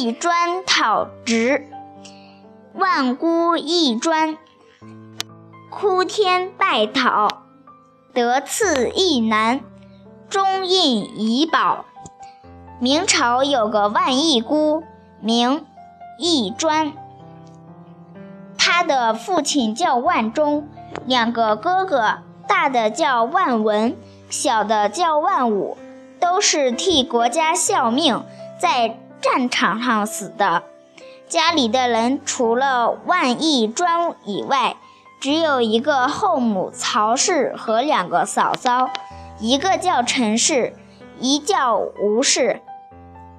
[0.00, 1.68] 一砖讨直，
[2.72, 4.38] 万孤一砖
[5.68, 7.28] 哭天拜讨，
[8.14, 9.60] 得赐一男，
[10.30, 11.84] 中印遗宝。
[12.78, 14.84] 明朝有个万亿姑，
[15.20, 15.66] 名
[16.18, 16.94] 义砖，
[18.56, 20.66] 他的父亲叫万忠，
[21.04, 23.94] 两个哥哥，大的叫万文，
[24.30, 25.76] 小的叫万武，
[26.18, 28.24] 都是替国家效命，
[28.58, 30.62] 在战场上死的。
[31.28, 34.76] 家里的人除了万义专以外，
[35.20, 38.90] 只有一个后母曹氏和两个嫂嫂，
[39.38, 40.74] 一个叫陈氏，
[41.20, 42.60] 一叫吴氏。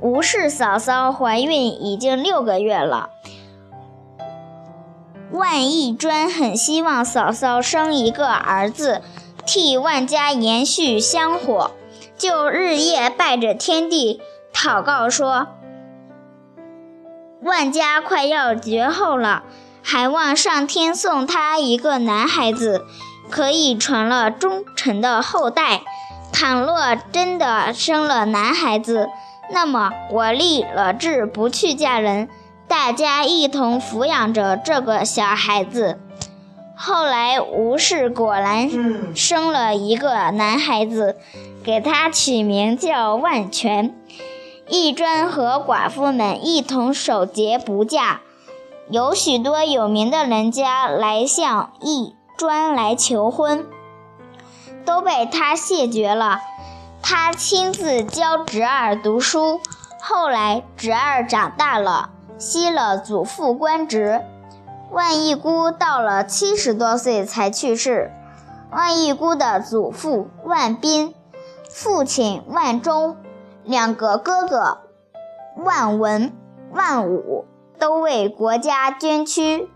[0.00, 3.10] 吴氏嫂嫂怀孕已经六个月了。
[5.32, 9.02] 万义专很希望嫂嫂生一个儿子，
[9.46, 11.70] 替万家延续香火，
[12.16, 14.20] 就日夜拜着天地
[14.52, 15.48] 祷告说
[17.42, 19.42] ：“万家快要绝后了，
[19.82, 22.84] 还望上天送他一个男孩子，
[23.30, 25.82] 可以传了忠臣的后代。
[26.32, 29.08] 倘若真的生了男孩子，
[29.52, 32.28] 那么我立了志不去嫁人。”
[32.68, 36.00] 大家一同抚养着这个小孩子。
[36.74, 38.70] 后来吴氏果然
[39.14, 41.16] 生了一个男孩子，
[41.62, 43.94] 给他取名叫万全。
[44.72, 48.22] 义专和寡妇们一同守节不嫁，
[48.88, 53.66] 有许多有名的人家来向义专来求婚，
[54.86, 56.40] 都被他谢绝了。
[57.02, 59.60] 他亲自教侄儿读书，
[60.00, 62.08] 后来侄儿长大了。
[62.38, 64.22] 吸了祖父官职，
[64.90, 68.10] 万义姑到了七十多岁才去世。
[68.70, 71.14] 万义姑的祖父万斌、
[71.68, 73.18] 父亲万忠、
[73.64, 74.82] 两个哥哥
[75.56, 76.32] 万文、
[76.72, 77.46] 万武
[77.78, 79.68] 都为国家捐躯，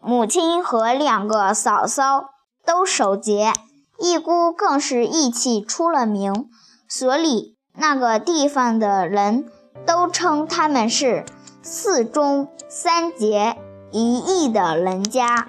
[0.00, 2.30] 母亲和两个嫂嫂
[2.64, 3.52] 都守节，
[3.98, 6.48] 义姑更是义气出了名，
[6.88, 9.50] 所以那个地方的人。
[9.86, 11.24] 都称他们是
[11.62, 13.56] 四中三节
[13.92, 15.46] 一义的人家。